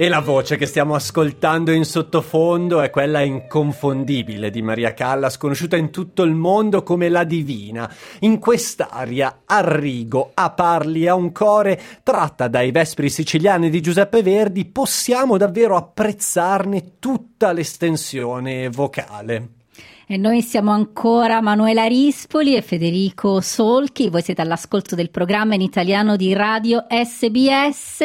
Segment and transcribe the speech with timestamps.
[0.00, 5.76] E la voce che stiamo ascoltando in sottofondo è quella inconfondibile di Maria Callas, conosciuta
[5.76, 7.92] in tutto il mondo come la Divina.
[8.20, 14.22] In quest'aria, a rigo, a parli, a un core, tratta dai Vespri siciliani di Giuseppe
[14.22, 19.48] Verdi, possiamo davvero apprezzarne tutta l'estensione vocale.
[20.06, 25.60] E noi siamo ancora Manuela Rispoli e Federico Solchi, voi siete all'ascolto del programma in
[25.60, 28.04] italiano di Radio SBS.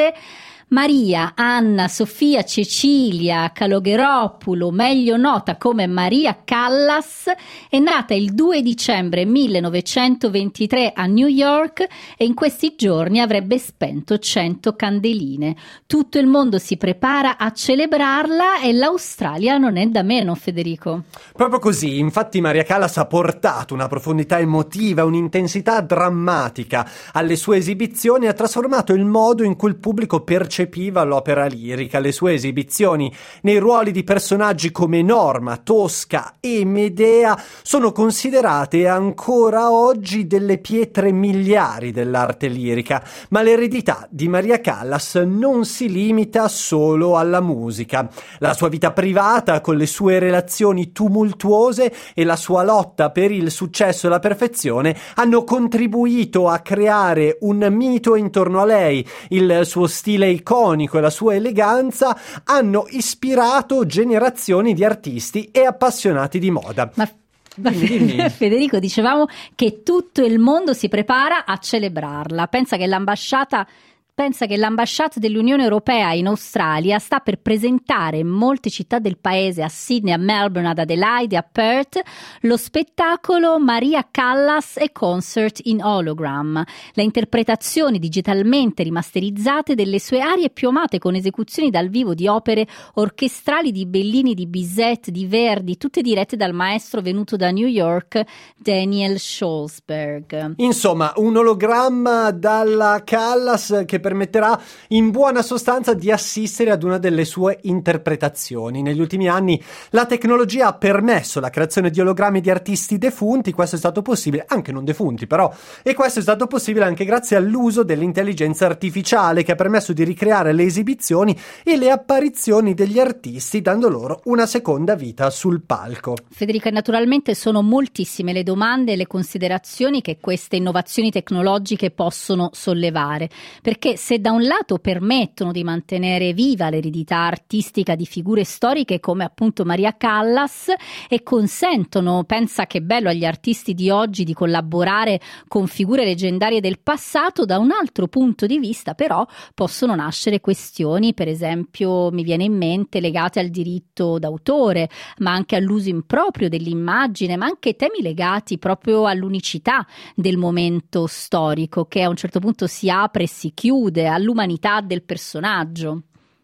[0.74, 7.26] Maria, Anna, Sofia, Cecilia Calogheropulo, meglio nota come Maria Callas,
[7.70, 14.18] è nata il 2 dicembre 1923 a New York e in questi giorni avrebbe spento
[14.18, 15.56] 100 candeline.
[15.86, 21.04] Tutto il mondo si prepara a celebrarla e l'Australia non è da meno, Federico.
[21.34, 28.26] Proprio così, infatti Maria Callas ha portato una profondità emotiva, un'intensità drammatica alle sue esibizioni
[28.26, 32.34] e ha trasformato il modo in cui il pubblico percepiva percepiva l'opera lirica, le sue
[32.34, 40.58] esibizioni nei ruoli di personaggi come Norma, Tosca e Medea sono considerate ancora oggi delle
[40.58, 48.10] pietre miliari dell'arte lirica, ma l'eredità di Maria Callas non si limita solo alla musica.
[48.40, 53.52] La sua vita privata, con le sue relazioni tumultuose e la sua lotta per il
[53.52, 59.88] successo e la perfezione, hanno contribuito a creare un mito intorno a lei, il suo
[59.88, 66.92] stile iconico e la sua eleganza hanno ispirato generazioni di artisti e appassionati di moda.
[66.96, 67.10] Ma
[67.56, 68.30] Dimmi, dimmi.
[68.30, 72.48] Federico, dicevamo che tutto il mondo si prepara a celebrarla.
[72.48, 73.68] Pensa che l'ambasciata
[74.16, 79.64] pensa che l'ambasciata dell'Unione Europea in Australia sta per presentare in molte città del paese,
[79.64, 82.00] a Sydney, a Melbourne, ad Adelaide, a Perth,
[82.42, 86.64] lo spettacolo Maria Callas e Concert in Hologram,
[86.94, 92.68] le interpretazioni digitalmente rimasterizzate delle sue arie più amate con esecuzioni dal vivo di opere
[92.96, 98.22] orchestrali di Bellini, di Bizet, di Verdi, tutte dirette dal maestro venuto da New York,
[98.56, 100.54] Daniel Scholzberg.
[100.58, 104.60] Insomma, un ologramma dalla Callas che permetterà
[104.90, 108.82] in buona sostanza di assistere ad una delle sue interpretazioni.
[108.82, 113.78] Negli ultimi anni la tecnologia ha permesso la creazione di ologrammi di artisti defunti, questo
[113.78, 117.84] è stato possibile, anche non defunti però, e questo è stato possibile anche grazie all'uso
[117.84, 123.88] dell'intelligenza artificiale che ha permesso di ricreare le esibizioni e le apparizioni degli artisti dando
[123.88, 126.16] loro una seconda vita sul palco.
[126.30, 133.30] Federica, naturalmente sono moltissime le domande e le considerazioni che queste innovazioni tecnologiche possono sollevare,
[133.62, 139.24] perché se da un lato permettono di mantenere viva l'eredità artistica di figure storiche come
[139.24, 140.72] appunto Maria Callas
[141.08, 146.80] e consentono, pensa che bello agli artisti di oggi di collaborare con figure leggendarie del
[146.80, 152.44] passato, da un altro punto di vista però possono nascere questioni, per esempio mi viene
[152.44, 154.90] in mente legate al diritto d'autore,
[155.20, 162.02] ma anche all'uso improprio dell'immagine, ma anche temi legati proprio all'unicità del momento storico che
[162.02, 166.04] a un certo punto si apre e si chiude chiude all'umanità del personaggio.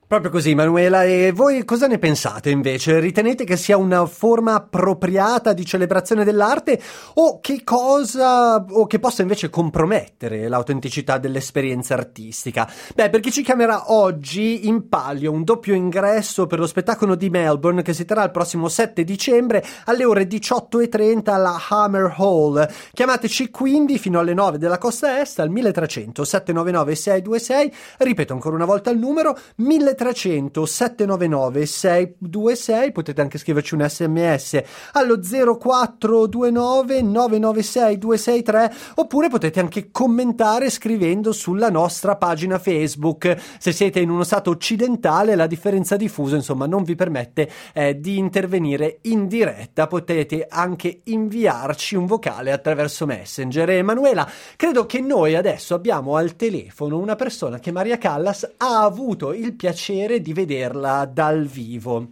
[0.10, 1.04] Proprio così, Manuela.
[1.04, 3.00] E voi cosa ne pensate invece?
[3.00, 6.82] Ritenete che sia una forma appropriata di celebrazione dell'arte
[7.14, 12.68] o che cosa o che possa invece compromettere l'autenticità dell'esperienza artistica?
[12.96, 17.30] Beh, per chi ci chiamerà oggi in palio un doppio ingresso per lo spettacolo di
[17.30, 22.68] Melbourne che si terrà il prossimo 7 dicembre alle ore 18:30 alla Hammer Hall.
[22.94, 27.74] Chiamateci quindi fino alle 9 della costa est al 1300 799 626.
[28.00, 34.62] Ripeto ancora una volta il numero 1300 300 799 626 potete anche scriverci un sms
[34.94, 43.36] allo 0429 996 263 oppure potete anche commentare scrivendo sulla nostra pagina Facebook.
[43.60, 48.00] Se siete in uno stato occidentale la differenza di fuso insomma non vi permette eh,
[48.00, 49.88] di intervenire in diretta.
[49.88, 53.70] Potete anche inviarci un vocale attraverso Messenger.
[53.72, 54.26] Emanuela
[54.56, 59.56] credo che noi adesso abbiamo al telefono una persona che Maria Callas ha avuto il
[59.56, 62.08] piacere piacere di vederla dal vivo.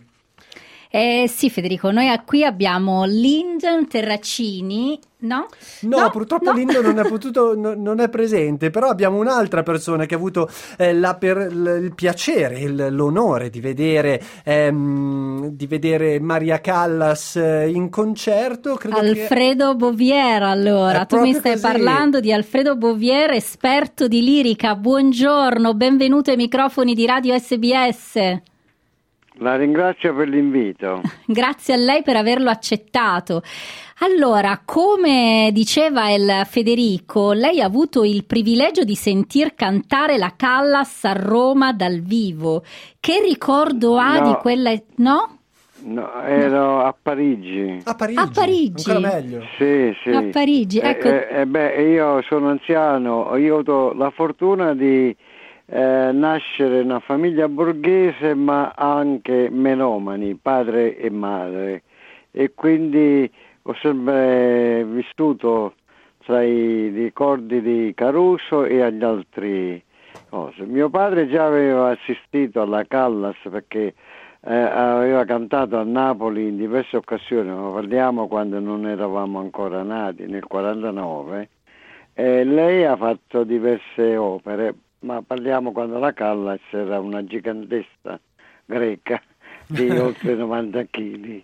[0.90, 5.00] Eh, sì, Federico, noi qui abbiamo Lyndon Terracini.
[5.20, 5.48] No?
[5.82, 6.58] No, no purtroppo no.
[6.58, 10.48] Lindo non è, potuto, no, non è presente, però abbiamo un'altra persona che ha avuto
[10.78, 17.36] eh, la per, l, il piacere, il, l'onore di vedere, ehm, di vedere Maria Callas
[17.36, 18.76] eh, in concerto.
[18.76, 19.76] Credo Alfredo che...
[19.78, 21.64] Bovier, allora, tu mi stai così.
[21.64, 24.76] parlando di Alfredo Bovier, esperto di lirica.
[24.76, 28.56] Buongiorno, benvenuto ai microfoni di Radio SBS.
[29.40, 31.02] La ringrazio per l'invito.
[31.26, 33.42] Grazie a lei per averlo accettato.
[34.00, 41.04] Allora, come diceva il Federico, lei ha avuto il privilegio di sentir cantare la Callas
[41.06, 42.64] a Roma dal vivo.
[43.00, 44.28] Che ricordo ha No.
[44.28, 44.72] di quella...
[44.98, 45.38] No?
[45.80, 47.80] No, ero a Parigi.
[47.84, 48.20] A Parigi.
[48.20, 48.90] A Parigi.
[48.92, 49.42] Ancora meglio.
[49.58, 50.10] Sì, sì.
[50.10, 51.08] A Parigi, Eh, ecco.
[51.08, 55.16] eh, eh, beh, io sono anziano, io ho avuto la fortuna di
[55.70, 61.84] eh, nascere una famiglia borghese ma anche menomani, padre e madre
[62.32, 63.30] e quindi
[63.64, 65.74] ho sempre vissuto
[66.24, 69.84] tra i ricordi di Caruso e agli altri
[70.30, 70.66] cose.
[70.66, 73.94] Mio padre già aveva assistito alla Callas perché
[74.42, 80.26] eh, aveva cantato a Napoli in diverse occasioni, ma parliamo quando non eravamo ancora nati,
[80.28, 81.50] nel 49,
[82.14, 88.20] e lei ha fatto diverse opere, ma parliamo quando la Callas era una gigantessa
[88.66, 89.22] greca
[89.68, 91.42] di oltre 90 kg.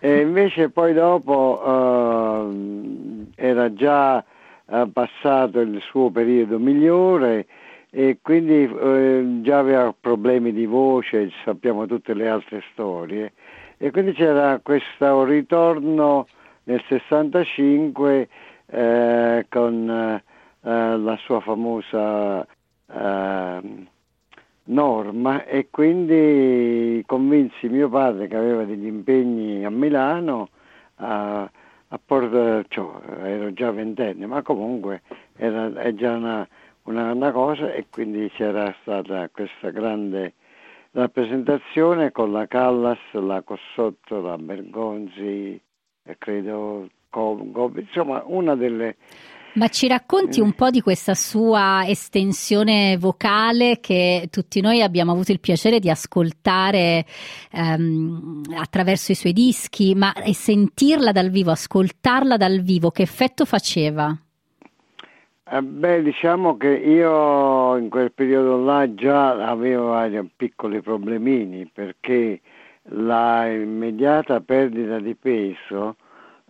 [0.00, 7.46] E invece poi dopo ehm, era già eh, passato il suo periodo migliore
[7.88, 13.32] e quindi eh, già aveva problemi di voce, sappiamo tutte le altre storie.
[13.76, 16.26] E quindi c'era questo ritorno
[16.64, 18.28] nel 65
[18.66, 22.46] eh, con eh, la sua famosa
[22.92, 23.88] ehm,
[24.64, 30.48] norma e quindi convinsi mio padre che aveva degli impegni a Milano
[30.96, 35.02] a, a portare, cioè, ero già ventenne, ma comunque
[35.36, 36.46] era è già una,
[36.84, 40.34] una, una cosa e quindi c'era stata questa grande
[40.92, 45.60] rappresentazione con la Callas, la Cossotto, la Bergonzi,
[46.04, 48.96] e credo Congo, insomma una delle
[49.54, 55.30] Ma ci racconti un po' di questa sua estensione vocale che tutti noi abbiamo avuto
[55.30, 57.04] il piacere di ascoltare
[57.50, 64.16] ehm, attraverso i suoi dischi, ma sentirla dal vivo, ascoltarla dal vivo, che effetto faceva?
[65.44, 69.94] Eh, beh, diciamo che io in quel periodo là già avevo
[70.34, 72.40] piccoli problemini perché
[72.84, 75.96] la immediata perdita di peso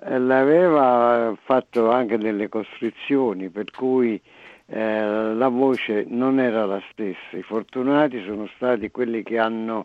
[0.07, 4.21] l'aveva fatto anche delle costrizioni per cui
[4.67, 7.37] eh, la voce non era la stessa.
[7.37, 9.85] I fortunati sono stati quelli che hanno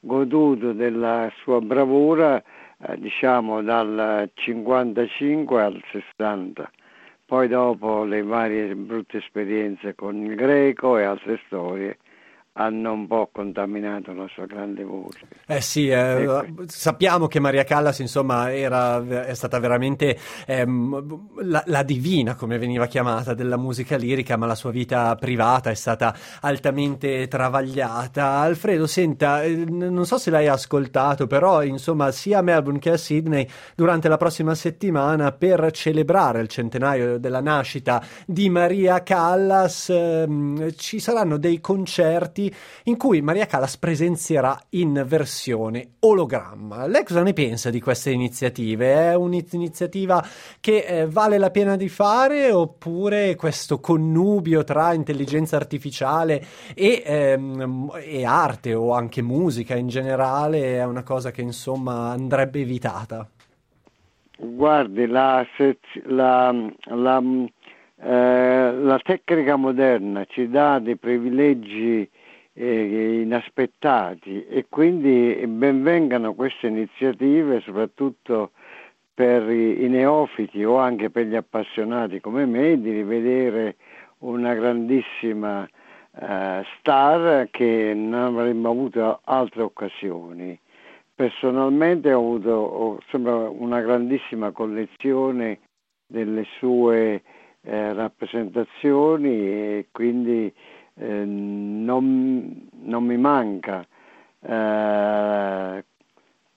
[0.00, 2.42] goduto della sua bravura
[2.78, 6.70] eh, diciamo dal 55 al 60
[7.26, 11.96] poi dopo le varie brutte esperienze con il greco e altre storie
[12.56, 15.26] hanno un po' contaminato la sua grande voce.
[15.46, 20.16] Eh sì, eh, sappiamo che Maria Callas, insomma, era, è stata veramente
[20.46, 25.70] ehm, la, la divina, come veniva chiamata, della musica lirica, ma la sua vita privata
[25.70, 28.26] è stata altamente travagliata.
[28.38, 33.48] Alfredo, senta, non so se l'hai ascoltato, però, insomma, sia a Melbourne che a Sydney,
[33.74, 41.00] durante la prossima settimana, per celebrare il centenario della nascita di Maria Callas, ehm, ci
[41.00, 42.42] saranno dei concerti
[42.84, 46.86] in cui Maria Callas presenzierà in versione ologramma.
[46.86, 49.10] Lei cosa ne pensa di queste iniziative?
[49.10, 50.24] È un'iniziativa
[50.60, 56.44] che eh, vale la pena di fare oppure questo connubio tra intelligenza artificiale
[56.74, 62.60] e, ehm, e arte o anche musica in generale è una cosa che insomma andrebbe
[62.60, 63.28] evitata?
[64.36, 65.46] Guardi, la,
[66.06, 67.22] la, la,
[68.00, 72.08] eh, la tecnica moderna ci dà dei privilegi
[72.54, 78.52] eh, inaspettati e quindi benvengano queste iniziative soprattutto
[79.12, 83.76] per i, neofiti o anche per gli appassionati come me di rivedere
[84.18, 85.68] una grandissima
[86.20, 90.58] eh, star che non avremmo avuto altre occasioni.
[91.14, 92.98] Personalmente ho avuto ho,
[93.58, 95.60] una grandissima collezione
[96.06, 97.22] delle sue
[97.62, 100.52] eh, rappresentazioni e quindi
[100.96, 103.86] eh, non, non mi manca.
[104.40, 105.84] Eh,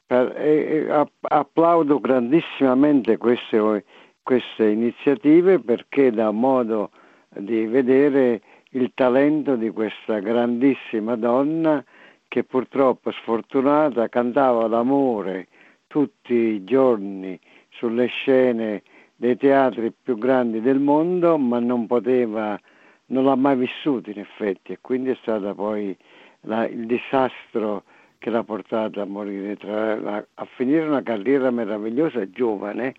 [0.05, 3.83] per, e, e app- applaudo grandissimamente queste,
[4.23, 6.91] queste iniziative perché dà modo
[7.29, 8.41] di vedere
[8.71, 11.83] il talento di questa grandissima donna
[12.27, 15.47] che purtroppo sfortunata cantava l'amore
[15.87, 17.39] tutti i giorni
[17.69, 18.83] sulle scene
[19.15, 22.59] dei teatri più grandi del mondo, ma non poteva,
[23.07, 25.95] non l'ha mai vissuto in effetti e quindi è stata poi
[26.41, 27.83] la, il disastro
[28.17, 32.93] che l'ha portata a morire, tra, a, a finire una carriera meravigliosa giovane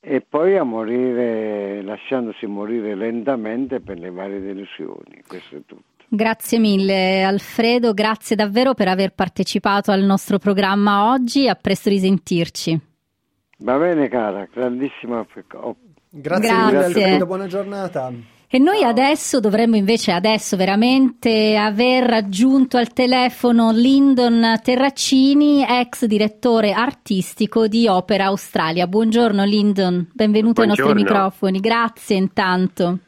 [0.00, 5.22] e poi a morire lasciandosi morire lentamente per le varie delusioni.
[5.26, 5.82] Questo è tutto.
[6.08, 12.80] Grazie mille Alfredo, grazie davvero per aver partecipato al nostro programma oggi, a presto risentirci.
[13.58, 15.26] Va bene cara, grandissima.
[15.28, 15.74] Grazie,
[16.10, 16.64] grazie.
[16.64, 18.34] mille Alfredo, buona giornata.
[18.48, 26.70] E noi adesso dovremmo invece adesso veramente aver raggiunto al telefono Lyndon Terracini, ex direttore
[26.70, 28.86] artistico di Opera Australia.
[28.86, 30.92] Buongiorno Lyndon, benvenuto Buongiorno.
[30.92, 31.58] ai nostri microfoni.
[31.58, 32.98] Grazie intanto.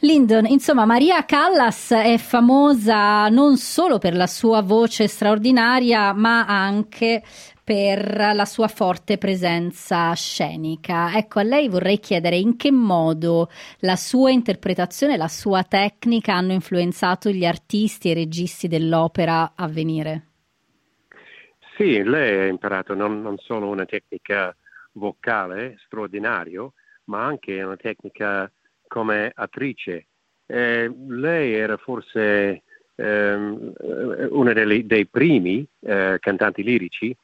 [0.00, 7.22] Lyndon, insomma, Maria Callas è famosa non solo per la sua voce straordinaria, ma anche
[7.66, 11.16] per la sua forte presenza scenica.
[11.16, 16.32] Ecco, a lei vorrei chiedere in che modo la sua interpretazione e la sua tecnica
[16.32, 20.26] hanno influenzato gli artisti e i registi dell'opera a venire.
[21.76, 24.54] Sì, lei ha imparato non, non solo una tecnica
[24.92, 26.70] vocale straordinaria,
[27.06, 28.48] ma anche una tecnica
[28.86, 30.06] come attrice.
[30.46, 32.62] Eh, lei era forse
[32.94, 33.72] ehm,
[34.30, 37.16] uno dei, primi eh, cantanti lirici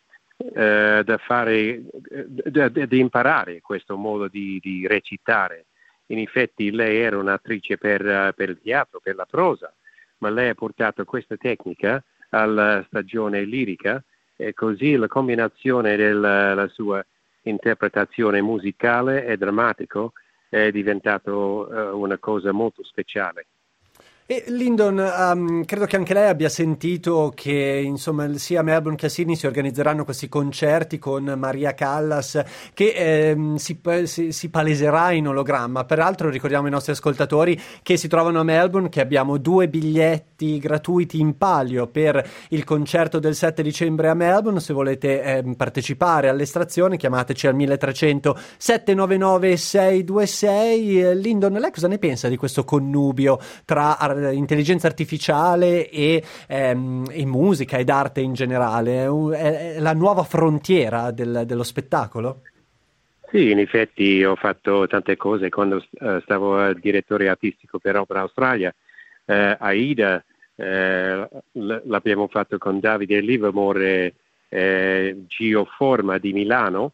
[0.55, 5.67] eh, da fare, di imparare questo modo di, di, recitare.
[6.07, 9.75] In effetti lei era un'attrice per, per il teatro, per la prosa,
[10.19, 14.03] ma lei ha portato questa tecnica alla stagione lirica
[14.37, 17.05] e così la combinazione della sua
[17.43, 20.13] interpretazione musicale e drammatico
[20.49, 23.47] è diventato uh, una cosa molto speciale.
[24.25, 29.07] E Lyndon, um, credo che anche lei abbia sentito che insomma, sia a Melbourne che
[29.07, 32.41] a Sydney si organizzeranno questi concerti con Maria Callas
[32.73, 35.85] che ehm, si, si, si, paleserà in ologramma.
[35.85, 41.19] Peraltro ricordiamo ai nostri ascoltatori che si trovano a Melbourne che abbiamo due biglietti gratuiti
[41.19, 44.61] in palio per il concerto del 7 dicembre a Melbourne.
[44.61, 51.21] Se volete ehm, partecipare all'estrazione chiamateci al 1300 799 626.
[51.21, 53.41] Lyndon, lei cosa ne pensa di questo connubio
[54.33, 59.05] intelligenza artificiale e, ehm, e, musica ed arte in generale?
[59.05, 62.43] È, è la nuova frontiera del, dello spettacolo?
[63.33, 68.75] Sì, in effetti ho fatto tante cose quando uh, stavo direttore artistico per Opera Australia.
[69.25, 70.23] Uh, Aida
[70.57, 74.15] uh, l'abbiamo fatto con Davide Livermore
[74.51, 76.93] e Gio Forma di Milano.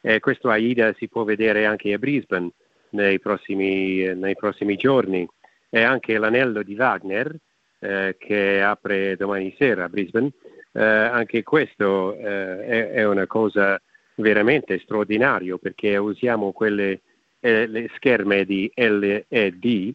[0.00, 2.50] E questo Aida si può vedere anche a Brisbane
[2.90, 5.28] nei prossimi, nei prossimi giorni
[5.70, 7.34] e anche l'anello di Wagner
[7.78, 10.32] eh, che apre domani sera a Brisbane.
[10.72, 13.80] Eh, anche questo eh, è, è, una cosa
[14.16, 17.00] veramente straordinaria perché usiamo quelle
[17.40, 19.92] eh, scherme di LED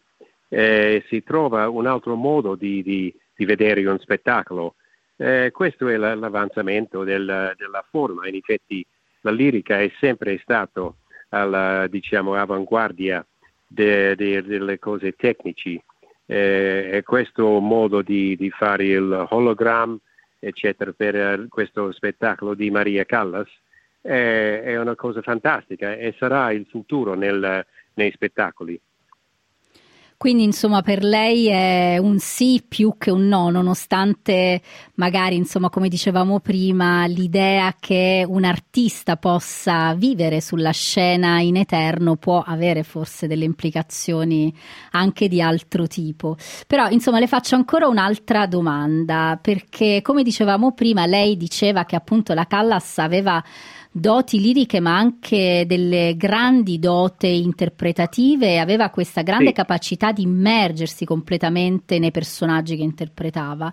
[0.48, 4.74] e si trova un altro modo di, di, di vedere un spettacolo.
[5.16, 8.84] Eh, questo è l'avanzamento del, della forma, in effetti
[9.22, 10.92] la lirica è sempre stata
[11.30, 13.24] alla diciamo, avanguardia
[13.66, 15.80] de, de, delle cose tecnici
[16.26, 19.98] eh, e questo modo di, di, fare il hologram
[20.38, 23.48] eccetera per questo spettacolo di Maria Callas
[24.00, 28.80] è, è una cosa fantastica e sarà il futuro nel, nei spettacoli.
[30.18, 34.62] Quindi insomma per lei è un sì più che un no, nonostante
[34.94, 42.16] magari insomma come dicevamo prima l'idea che un artista possa vivere sulla scena in eterno
[42.16, 44.54] può avere forse delle implicazioni
[44.92, 46.36] anche di altro tipo.
[46.66, 52.32] Però insomma le faccio ancora un'altra domanda perché come dicevamo prima lei diceva che appunto
[52.32, 53.42] la Callas aveva
[53.98, 59.52] doti liriche ma anche delle grandi dote interpretative aveva questa grande sì.
[59.54, 63.72] capacità di immergersi completamente nei personaggi che interpretava.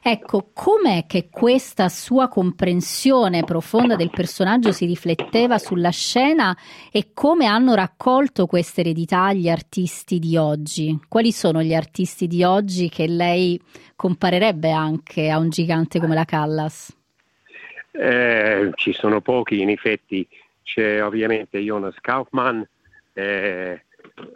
[0.00, 6.56] Ecco, com'è che questa sua comprensione profonda del personaggio si rifletteva sulla scena
[6.90, 10.98] e come hanno raccolto questa eredità gli artisti di oggi?
[11.08, 13.60] Quali sono gli artisti di oggi che lei
[13.96, 16.96] comparerebbe anche a un gigante come la Callas?
[17.90, 20.26] Eh, ci sono pochi, in effetti
[20.62, 22.62] c'è ovviamente Jonas Kaufmann,
[23.14, 23.82] eh,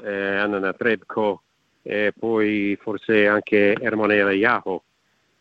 [0.02, 1.42] eh, Anna Trebko
[1.82, 4.82] e poi forse anche Ermonela Iaho,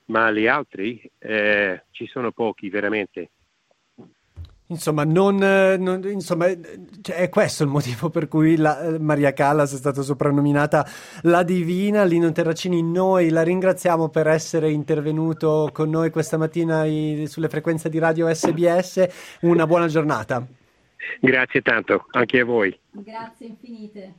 [0.05, 3.29] ma gli altri eh, ci sono pochi veramente.
[4.71, 6.47] Insomma, non, non, insomma
[7.01, 10.87] cioè è questo il motivo per cui la, Maria Callas è stata soprannominata
[11.23, 12.05] la Divina.
[12.05, 17.89] Lino Terracini, noi la ringraziamo per essere intervenuto con noi questa mattina i, sulle frequenze
[17.89, 19.07] di radio SBS.
[19.41, 20.45] Una buona giornata.
[21.19, 22.77] Grazie tanto, anche a voi.
[22.91, 24.13] Grazie infinite.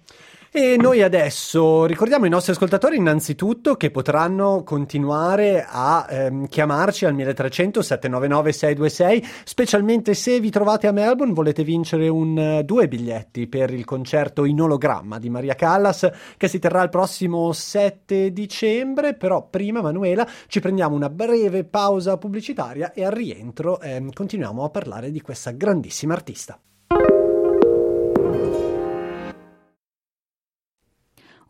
[0.54, 7.14] E noi adesso ricordiamo ai nostri ascoltatori innanzitutto che potranno continuare a ehm, chiamarci al
[7.14, 13.46] 1300 799 626, specialmente se vi trovate a Melbourne, volete vincere un, uh, due biglietti
[13.46, 16.06] per il concerto in ologramma di Maria Callas
[16.36, 22.18] che si terrà il prossimo 7 dicembre, però prima Manuela ci prendiamo una breve pausa
[22.18, 26.60] pubblicitaria e al rientro ehm, continuiamo a parlare di questa grandissima artista.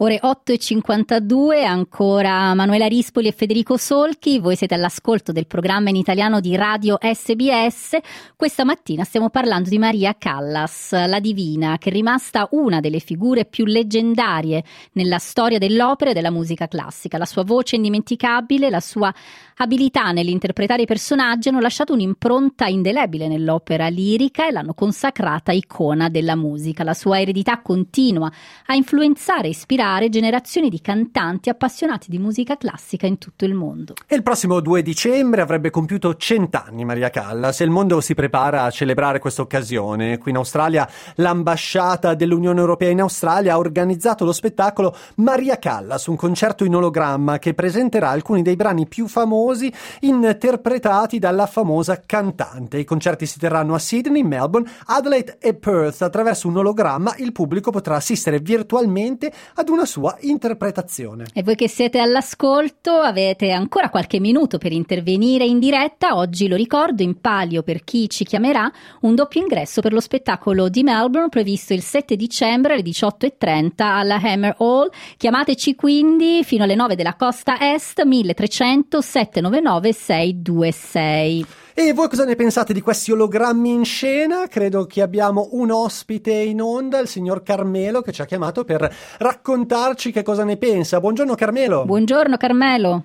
[0.03, 6.41] Ore 8.52, ancora Manuela Rispoli e Federico Solchi, voi siete all'ascolto del programma in italiano
[6.41, 7.99] di Radio SBS.
[8.35, 13.45] Questa mattina stiamo parlando di Maria Callas, la divina, che è rimasta una delle figure
[13.45, 17.17] più leggendarie nella storia dell'opera e della musica classica.
[17.17, 19.15] La sua voce indimenticabile, la sua
[19.59, 26.35] abilità nell'interpretare i personaggi hanno lasciato un'impronta indelebile nell'opera lirica e l'hanno consacrata icona della
[26.35, 26.83] musica.
[26.83, 28.29] La sua eredità continua
[28.67, 33.95] a influenzare e ispirare generazioni di cantanti appassionati di musica classica in tutto il mondo.
[34.07, 38.63] E il prossimo 2 dicembre avrebbe compiuto cent'anni Maria Callas e il mondo si prepara
[38.63, 40.19] a celebrare questa occasione.
[40.19, 46.17] Qui in Australia l'ambasciata dell'Unione Europea in Australia ha organizzato lo spettacolo Maria Callas, un
[46.17, 52.79] concerto in ologramma che presenterà alcuni dei brani più famosi interpretati dalla famosa cantante.
[52.79, 56.03] I concerti si terranno a Sydney, Melbourne, Adelaide e Perth.
[56.03, 61.27] Attraverso un ologramma il pubblico potrà assistere virtualmente ad una sua interpretazione.
[61.33, 66.17] E voi che siete all'ascolto avete ancora qualche minuto per intervenire in diretta.
[66.17, 68.71] Oggi lo ricordo, in palio per chi ci chiamerà,
[69.01, 74.21] un doppio ingresso per lo spettacolo di Melbourne previsto il 7 dicembre alle 18.30 alla
[74.23, 74.91] Hammer Hall.
[75.17, 81.62] Chiamateci quindi fino alle 9 della costa est 1300 799 626.
[81.75, 84.47] E voi cosa ne pensate di questi ologrammi in scena?
[84.47, 88.95] Credo che abbiamo un ospite in onda, il signor Carmelo, che ci ha chiamato per
[89.19, 91.01] raccontarci che cosa ne pensa.
[91.01, 91.87] Buongiorno Carmelo.
[91.87, 93.05] Buongiorno Carmelo.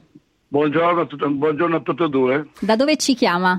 [0.50, 2.48] Buongiorno a, tutti, buongiorno a tutti e due.
[2.60, 3.58] Da dove ci chiama?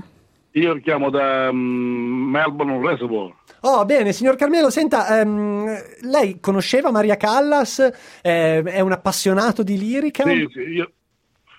[0.51, 3.33] Io chiamo da um, Melbourne Reservoir.
[3.61, 7.79] Oh, bene, signor Carmelo, senta, um, lei conosceva Maria Callas?
[8.21, 10.23] Eh, è un appassionato di lirica?
[10.23, 10.91] Sì, sì, io,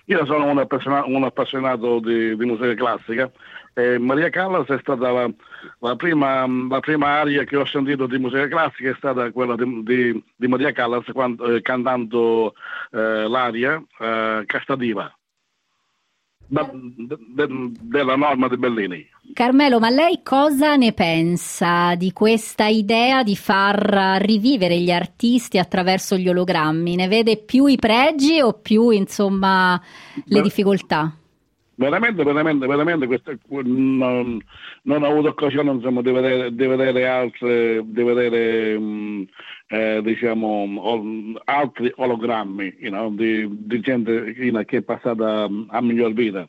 [0.05, 3.31] io sono un, appassiona- un appassionato di, di, musica classica
[3.73, 5.29] e Maria Callas è stata la,
[5.79, 9.83] la, prima, la, prima, aria che ho sentito di musica classica è stata quella di,
[9.83, 12.53] di, di Maria Callas quando, eh, cantando
[12.91, 15.13] eh, l'aria eh, Castadiva
[16.51, 17.47] da, de,
[17.79, 19.07] della norma di Bellini.
[19.33, 26.17] Carmelo, ma lei cosa ne pensa di questa idea di far rivivere gli artisti attraverso
[26.17, 26.95] gli ologrammi?
[26.95, 29.81] Ne vede più i pregi o più, insomma,
[30.25, 31.15] le difficoltà?
[31.81, 34.39] Veramente, veramente, veramente, questo, non,
[34.83, 39.25] non, ho avuto occasione insomma, di, vedere, di vedere altre, di vedere, um,
[39.67, 45.81] eh, diciamo, altri ologrammi you know, di, di, gente you know, che è passata a
[45.81, 46.47] miglior vita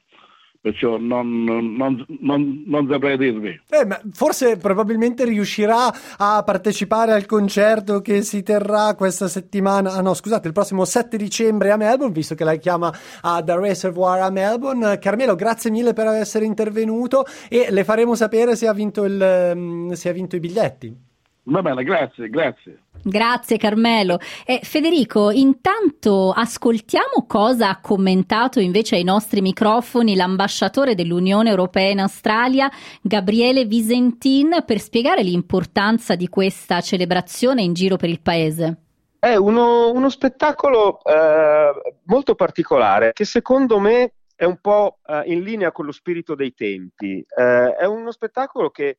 [0.62, 3.48] perciò non, non, non, non saprei dirvi.
[3.68, 10.14] Eh, forse probabilmente riuscirà a partecipare al concerto che si terrà questa settimana, ah no
[10.14, 14.31] scusate, il prossimo 7 dicembre a Melbourne, visto che lei chiama a The Reservoir a
[14.31, 15.01] Melbourne.
[15.01, 19.90] Carmelo, grazie mille per essere intervenuto e le faremo sapere se ha vinto, il, mm,
[19.90, 21.11] se ha vinto i biglietti.
[21.44, 22.83] Va bene, grazie, grazie.
[23.02, 24.18] Grazie Carmelo.
[24.46, 31.98] Eh, Federico, intanto ascoltiamo cosa ha commentato invece ai nostri microfoni l'ambasciatore dell'Unione Europea in
[31.98, 38.76] Australia, Gabriele Visentin, per spiegare l'importanza di questa celebrazione in giro per il paese.
[39.18, 41.72] È uno, uno spettacolo eh,
[42.05, 46.55] molto particolare che secondo me è un po' eh, in linea con lo spirito dei
[46.55, 47.24] tempi.
[47.37, 48.98] Eh, è uno spettacolo che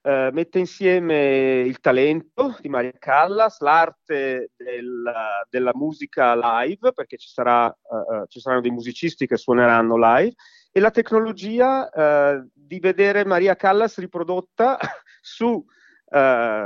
[0.00, 5.12] eh, mette insieme il talento di Maria Callas, l'arte del,
[5.50, 10.34] della musica live, perché ci, sarà, uh, ci, saranno dei musicisti che suoneranno live,
[10.70, 14.78] e la tecnologia uh, di vedere Maria Callas riprodotta
[15.20, 15.64] su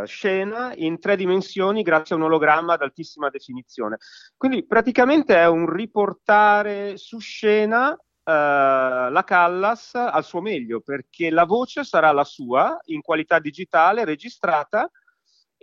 [0.05, 3.97] scena in tre dimensioni grazie a un ologramma ad altissima definizione.
[4.37, 11.83] Quindi praticamente è un riportare su scena la Callas al suo meglio perché la voce
[11.83, 14.89] sarà la sua in qualità digitale registrata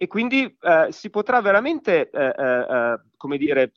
[0.02, 3.74] e quindi uh, si potrà veramente, uh, come dire,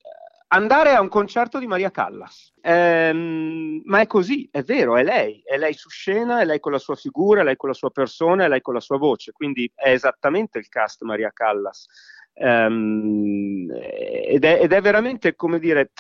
[0.53, 2.53] andare a un concerto di Maria Callas.
[2.61, 6.73] Ehm, ma è così, è vero, è lei, è lei su scena, è lei con
[6.73, 9.33] la sua figura, è lei con la sua persona, è lei con la sua voce,
[9.33, 11.87] quindi è esattamente il cast Maria Callas.
[12.35, 15.93] Ehm, ed, è, ed, è, veramente, come dire,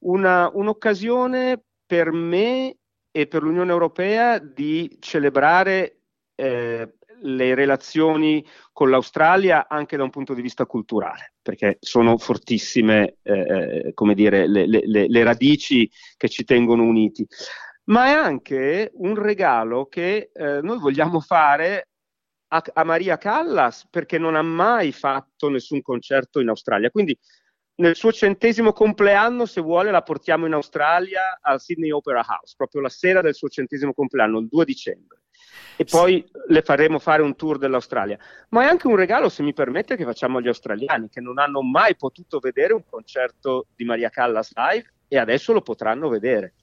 [0.00, 2.76] una, un'occasione per me
[3.10, 6.00] e per l'Unione Europea di celebrare
[6.34, 13.16] eh, le relazioni con l'Australia anche da un punto di vista culturale, perché sono fortissime,
[13.22, 17.26] eh, eh come dire, le, le, le, radici che ci tengono uniti.
[17.84, 21.88] Ma è anche un regalo che eh, noi vogliamo fare
[22.48, 26.90] a, a Maria Callas perché non ha mai fatto nessun concerto in Australia.
[26.90, 27.16] Quindi
[27.76, 32.80] nel suo centesimo compleanno, se vuole, la portiamo in Australia al Sydney Opera House, proprio
[32.80, 35.20] la sera del suo centesimo compleanno, il 2 dicembre.
[35.76, 38.16] E poi le faremo fare un tour dell'Australia.
[38.50, 41.62] Ma è anche un regalo, se mi permette, che facciamo agli australiani che non hanno
[41.62, 46.54] mai potuto vedere un concerto di Maria Callas live e adesso lo potranno vedere.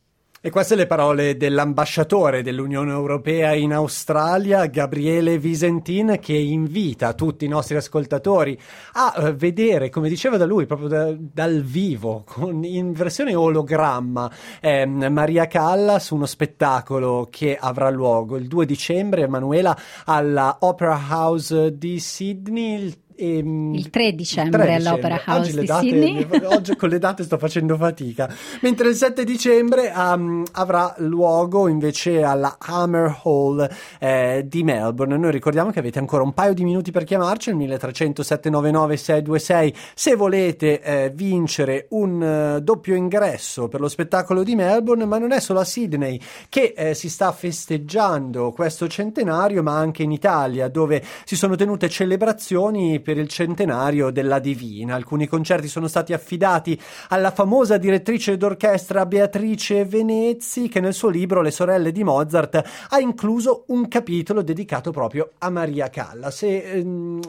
[0.43, 7.47] E queste le parole dell'ambasciatore dell'Unione Europea in Australia, Gabriele Visentin, che invita tutti i
[7.47, 8.59] nostri ascoltatori
[8.93, 14.31] a eh, vedere, come diceva da lui, proprio da, dal vivo, con, in versione ologramma,
[14.59, 21.77] eh, Maria Callas, uno spettacolo che avrà luogo il 2 dicembre, Emanuela, alla Opera House
[21.77, 26.27] di Sydney, il Ehm, il 3 dicembre 3 all'Opera House oggi di date, Sydney.
[26.45, 28.33] oggi con le date sto facendo fatica.
[28.61, 35.17] Mentre il 7 dicembre um, avrà luogo invece alla Hammer Hall eh, di Melbourne.
[35.17, 39.75] Noi ricordiamo che avete ancora un paio di minuti per chiamarci al 1300 799 626
[39.93, 45.31] se volete eh, vincere un uh, doppio ingresso per lo spettacolo di Melbourne, ma non
[45.31, 50.69] è solo a Sydney che eh, si sta festeggiando questo centenario, ma anche in Italia
[50.69, 54.95] dove si sono tenute celebrazioni per per il centenario della Divina.
[54.95, 61.41] Alcuni concerti sono stati affidati alla famosa direttrice d'orchestra Beatrice Venezzi, che nel suo libro
[61.41, 66.43] Le sorelle di Mozart ha incluso un capitolo dedicato proprio a Maria Callas.
[66.43, 67.19] E, ehm,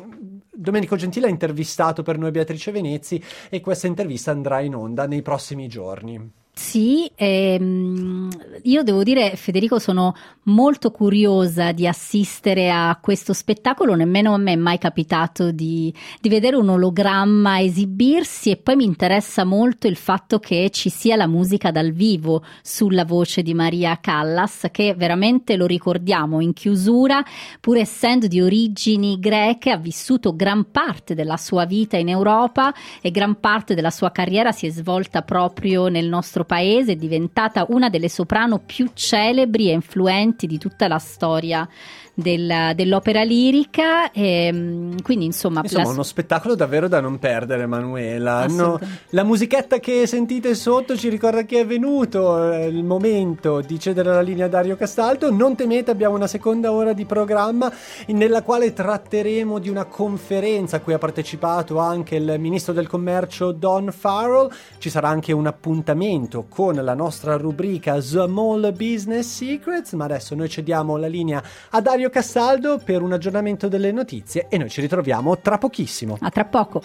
[0.54, 5.22] Domenico Gentile ha intervistato per noi Beatrice Venezzi e questa intervista andrà in onda nei
[5.22, 6.41] prossimi giorni.
[6.54, 8.28] Sì, ehm,
[8.64, 14.52] io devo dire, Federico, sono molto curiosa di assistere a questo spettacolo, nemmeno a me
[14.52, 19.96] è mai capitato di, di, vedere un ologramma esibirsi e poi mi interessa molto il
[19.96, 25.56] fatto che ci sia la musica dal vivo sulla voce di Maria Callas, che veramente
[25.56, 27.24] lo ricordiamo in chiusura,
[27.60, 33.10] pur essendo di origini greche, ha vissuto gran parte della sua vita in Europa e
[33.10, 37.66] gran parte della sua carriera si è svolta proprio nel nostro nostro paese, è diventata
[37.68, 41.68] una delle soprano più celebri e influenti di tutta la storia
[42.14, 44.10] del, dell'opera lirica.
[44.10, 45.90] E, mm, quindi, insomma, insomma la...
[45.90, 48.46] uno spettacolo davvero da non perdere, Emanuela.
[48.46, 48.78] No,
[49.10, 54.10] la musichetta che sentite sotto ci ricorda che è venuto eh, il momento di cedere
[54.10, 55.30] la linea a Dario Castaldo.
[55.30, 57.72] Non temete, abbiamo una seconda ora di programma
[58.08, 63.52] nella quale tratteremo di una conferenza a cui ha partecipato anche il ministro del commercio
[63.52, 64.50] Don Farrell.
[64.78, 70.48] Ci sarà anche un appuntamento con la nostra rubrica Small Business Secrets, ma adesso noi
[70.48, 75.38] cediamo la linea a Dario Castaldo per un aggiornamento delle notizie e noi ci ritroviamo
[75.38, 76.16] tra pochissimo.
[76.20, 76.82] A tra poco.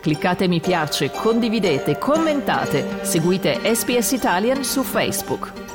[0.00, 5.67] Cliccate mi piace, condividete, commentate, seguite SPS Italian su Facebook.